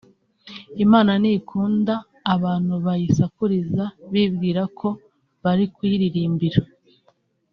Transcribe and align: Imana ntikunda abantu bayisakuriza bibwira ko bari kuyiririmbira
Imana 0.83 1.11
ntikunda 1.21 1.95
abantu 2.33 2.73
bayisakuriza 2.85 3.83
bibwira 4.13 4.61
ko 4.79 4.87
bari 5.43 5.65
kuyiririmbira 5.73 6.59